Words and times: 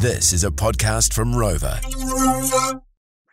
This 0.00 0.32
is 0.32 0.44
a 0.44 0.50
podcast 0.50 1.12
from 1.12 1.32
Rova. 1.32 1.80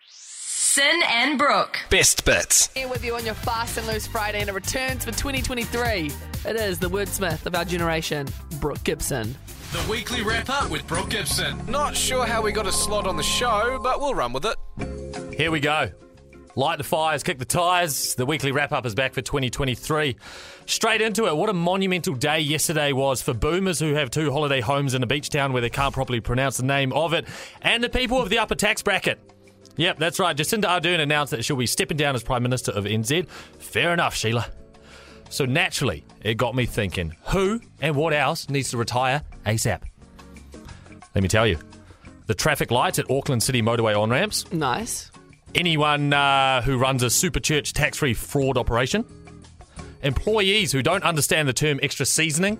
Sin 0.10 1.00
and 1.08 1.38
Brooke. 1.38 1.78
Best 1.92 2.26
bits. 2.26 2.74
Here 2.74 2.88
with 2.88 3.06
you 3.06 3.16
on 3.16 3.24
your 3.24 3.36
Fast 3.36 3.78
and 3.78 3.86
Loose 3.86 4.08
Friday, 4.08 4.40
and 4.40 4.50
it 4.50 4.54
returns 4.54 5.06
for 5.06 5.12
2023. 5.12 6.12
It 6.44 6.56
is 6.56 6.80
the 6.80 6.90
wordsmith 6.90 7.46
of 7.46 7.54
our 7.54 7.66
generation, 7.66 8.28
Brooke 8.60 8.84
Gibson. 8.84 9.36
The 9.74 9.86
weekly 9.92 10.24
wrap 10.24 10.50
up 10.50 10.72
with 10.72 10.88
Brooke 10.88 11.12
Gibson. 11.12 11.64
Not 11.68 11.96
sure 11.96 12.26
how 12.26 12.42
we 12.42 12.52
got 12.52 12.66
a 12.66 12.72
slot 12.72 13.06
on 13.06 13.16
the 13.16 13.22
show, 13.22 13.80
but 13.84 14.00
we'll 14.00 14.16
run 14.16 14.34
with 14.34 14.46
it. 14.46 14.58
Here 15.38 15.52
we 15.52 15.60
go. 15.60 15.92
Light 16.58 16.78
the 16.78 16.86
fires, 16.86 17.22
kick 17.22 17.38
the 17.38 17.46
tires. 17.46 18.16
The 18.16 18.26
weekly 18.26 18.54
wrap 18.54 18.72
up 18.72 18.86
is 18.86 18.96
back 18.96 19.14
for 19.14 19.22
2023. 19.22 20.16
Straight 20.66 21.02
into 21.02 21.28
it. 21.28 21.36
What 21.36 21.50
a 21.50 21.54
monumental 21.54 22.16
day 22.16 22.40
yesterday 22.40 22.94
was 22.94 23.22
for 23.22 23.34
boomers 23.34 23.78
who 23.80 23.94
have 23.94 24.10
two 24.10 24.32
holiday 24.32 24.62
homes 24.62 24.94
in 24.94 25.04
a 25.04 25.08
beach 25.08 25.30
town 25.30 25.52
where 25.52 25.62
they 25.62 25.70
can't 25.70 25.94
properly 25.94 26.22
pronounce 26.22 26.56
the 26.58 26.64
name 26.64 26.94
of 26.94 27.12
it, 27.14 27.28
and 27.62 27.84
the 27.84 27.90
people 27.90 28.22
of 28.22 28.30
the 28.30 28.40
upper 28.40 28.56
tax 28.56 28.82
bracket. 28.82 29.20
Yep, 29.76 30.00
that's 30.00 30.18
right. 30.18 30.36
Jacinda 30.36 30.64
Ardern 30.64 31.02
announced 31.02 31.32
that 31.32 31.44
she'll 31.44 31.58
be 31.58 31.66
stepping 31.66 31.98
down 31.98 32.16
as 32.16 32.24
Prime 32.24 32.44
Minister 32.44 32.72
of 32.72 32.86
NZ. 32.86 33.28
Fair 33.28 33.92
enough, 33.92 34.16
Sheila. 34.16 34.48
So 35.30 35.44
naturally, 35.44 36.06
it 36.24 36.36
got 36.36 36.56
me 36.56 36.66
thinking 36.66 37.14
who 37.28 37.60
and 37.82 37.98
what 37.98 38.14
else 38.14 38.48
needs 38.48 38.70
to 38.70 38.78
retire 38.78 39.24
ASAP? 39.46 39.82
Let 41.14 41.22
me 41.22 41.28
tell 41.28 41.46
you. 41.46 41.58
The 42.28 42.34
traffic 42.34 42.72
lights 42.72 42.98
at 42.98 43.12
Auckland 43.12 43.44
City 43.44 43.62
motorway 43.62 44.00
on 44.00 44.10
ramps, 44.10 44.50
Nice. 44.54 45.12
Anyone 45.56 46.14
uh, 46.14 46.62
who 46.62 46.78
runs 46.78 47.02
a 47.04 47.10
super 47.10 47.40
church 47.40 47.74
tax 47.74 47.98
free 47.98 48.14
fraud 48.14 48.58
operation, 48.58 49.06
employees 50.04 50.72
who 50.72 50.84
don't 50.84 51.04
understand 51.04 51.48
the 51.48 51.54
term 51.54 51.80
extra 51.82 52.06
seasoning, 52.06 52.60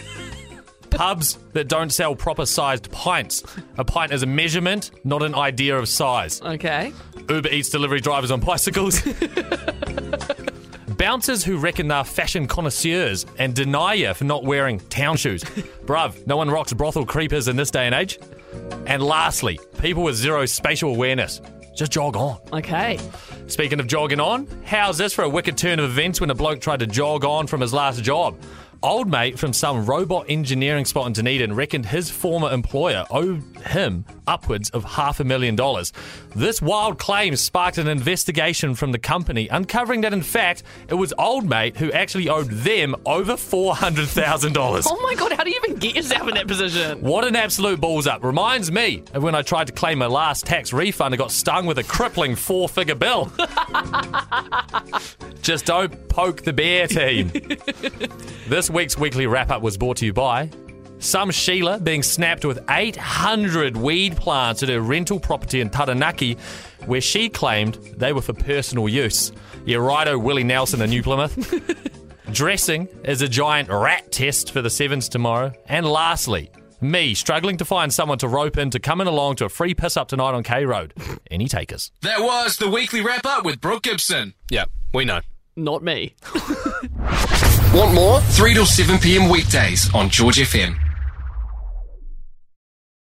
pubs 0.90 1.38
that 1.52 1.68
don't 1.68 1.90
sell 1.90 2.14
proper 2.14 2.44
sized 2.44 2.90
pints. 2.92 3.42
A 3.78 3.84
pint 3.84 4.12
is 4.12 4.22
a 4.22 4.26
measurement, 4.26 4.90
not 5.04 5.22
an 5.22 5.34
idea 5.34 5.78
of 5.78 5.88
size. 5.88 6.42
Okay. 6.42 6.92
Uber 7.28 7.48
Eats 7.48 7.70
delivery 7.70 8.00
drivers 8.00 8.30
on 8.30 8.40
bicycles. 8.40 9.00
Bouncers 10.88 11.42
who 11.42 11.56
reckon 11.56 11.88
they're 11.88 12.04
fashion 12.04 12.46
connoisseurs 12.46 13.26
and 13.38 13.54
deny 13.54 13.94
you 13.94 14.14
for 14.14 14.24
not 14.24 14.44
wearing 14.44 14.78
town 14.78 15.16
shoes. 15.16 15.42
Bruv, 15.84 16.26
no 16.26 16.36
one 16.36 16.50
rocks 16.50 16.72
brothel 16.72 17.06
creepers 17.06 17.48
in 17.48 17.56
this 17.56 17.70
day 17.70 17.86
and 17.86 17.94
age. 17.94 18.18
And 18.86 19.02
lastly, 19.02 19.58
people 19.78 20.02
with 20.02 20.16
zero 20.16 20.44
spatial 20.46 20.94
awareness. 20.94 21.40
Just 21.74 21.92
jog 21.92 22.16
on. 22.16 22.38
Okay. 22.52 22.98
Speaking 23.46 23.80
of 23.80 23.86
jogging 23.86 24.20
on, 24.20 24.46
how's 24.64 24.98
this 24.98 25.12
for 25.12 25.22
a 25.22 25.28
wicked 25.28 25.56
turn 25.56 25.78
of 25.78 25.86
events 25.86 26.20
when 26.20 26.30
a 26.30 26.34
bloke 26.34 26.60
tried 26.60 26.80
to 26.80 26.86
jog 26.86 27.24
on 27.24 27.46
from 27.46 27.60
his 27.60 27.72
last 27.72 28.02
job? 28.02 28.38
Old 28.82 29.08
mate 29.08 29.38
from 29.38 29.52
some 29.52 29.86
robot 29.86 30.26
engineering 30.28 30.84
spot 30.84 31.06
in 31.06 31.12
Dunedin 31.12 31.54
reckoned 31.54 31.86
his 31.86 32.10
former 32.10 32.50
employer 32.50 33.06
owed 33.10 33.42
him 33.66 34.04
upwards 34.32 34.70
of 34.70 34.84
half 34.84 35.20
a 35.20 35.24
million 35.24 35.54
dollars. 35.54 35.92
This 36.34 36.62
wild 36.62 36.98
claim 36.98 37.36
sparked 37.36 37.76
an 37.76 37.86
investigation 37.86 38.74
from 38.74 38.92
the 38.92 38.98
company, 38.98 39.46
uncovering 39.48 40.00
that 40.00 40.14
in 40.14 40.22
fact 40.22 40.62
it 40.88 40.94
was 40.94 41.12
old 41.18 41.48
mate 41.48 41.76
who 41.76 41.92
actually 41.92 42.30
owed 42.30 42.50
them 42.50 42.96
over 43.04 43.34
$400,000. 43.34 44.84
Oh 44.86 45.00
my 45.02 45.14
god, 45.14 45.32
how 45.32 45.44
do 45.44 45.50
you 45.50 45.60
even 45.64 45.78
get 45.78 45.94
yourself 45.94 46.26
in 46.28 46.34
that 46.34 46.48
position? 46.48 47.02
What 47.02 47.26
an 47.26 47.36
absolute 47.36 47.80
balls 47.80 48.06
up. 48.06 48.24
Reminds 48.24 48.72
me 48.72 49.02
of 49.12 49.22
when 49.22 49.34
I 49.34 49.42
tried 49.42 49.66
to 49.66 49.72
claim 49.74 49.98
my 49.98 50.06
last 50.06 50.46
tax 50.46 50.72
refund 50.72 51.12
and 51.12 51.18
got 51.18 51.30
stung 51.30 51.66
with 51.66 51.78
a 51.78 51.84
crippling 51.84 52.34
four 52.34 52.68
figure 52.68 52.94
bill. 52.94 53.30
Just 55.42 55.66
don't 55.66 56.08
poke 56.08 56.42
the 56.42 56.52
bear, 56.52 56.86
team. 56.86 57.28
this 58.48 58.70
week's 58.70 58.96
weekly 58.96 59.26
wrap 59.26 59.50
up 59.50 59.60
was 59.60 59.76
brought 59.76 59.98
to 59.98 60.06
you 60.06 60.12
by 60.12 60.48
some 61.02 61.30
Sheila 61.30 61.80
being 61.80 62.02
snapped 62.02 62.44
with 62.44 62.60
800 62.70 63.76
weed 63.76 64.16
plants 64.16 64.62
at 64.62 64.68
her 64.68 64.80
rental 64.80 65.18
property 65.18 65.60
in 65.60 65.68
Taranaki, 65.68 66.36
where 66.86 67.00
she 67.00 67.28
claimed 67.28 67.74
they 67.96 68.12
were 68.12 68.22
for 68.22 68.32
personal 68.32 68.88
use. 68.88 69.32
Yeah, 69.64 69.78
righto, 69.78 70.18
Willie 70.18 70.44
Nelson 70.44 70.80
in 70.80 70.90
New 70.90 71.02
Plymouth. 71.02 71.52
Dressing 72.32 72.88
is 73.04 73.20
a 73.20 73.28
giant 73.28 73.68
rat 73.68 74.10
test 74.12 74.52
for 74.52 74.62
the 74.62 74.70
Sevens 74.70 75.08
tomorrow. 75.08 75.52
And 75.66 75.84
lastly, 75.86 76.50
me 76.80 77.14
struggling 77.14 77.56
to 77.58 77.64
find 77.64 77.92
someone 77.92 78.18
to 78.18 78.28
rope 78.28 78.56
in 78.56 78.70
to 78.70 78.78
coming 78.80 79.06
along 79.06 79.36
to 79.36 79.44
a 79.44 79.48
free 79.48 79.74
piss 79.74 79.96
up 79.96 80.08
tonight 80.08 80.34
on 80.34 80.42
K 80.42 80.64
Road. 80.64 80.94
Any 81.30 81.48
takers? 81.48 81.90
That 82.02 82.20
was 82.20 82.56
the 82.56 82.70
weekly 82.70 83.00
wrap 83.00 83.26
up 83.26 83.44
with 83.44 83.60
Brooke 83.60 83.82
Gibson. 83.82 84.34
Yeah, 84.50 84.64
we 84.94 85.04
know. 85.04 85.20
Not 85.56 85.82
me. 85.82 86.14
Want 87.74 87.94
more? 87.94 88.20
3 88.20 88.54
till 88.54 88.66
7 88.66 88.98
p.m. 88.98 89.28
weekdays 89.28 89.92
on 89.94 90.08
George 90.08 90.36
FM. 90.36 90.91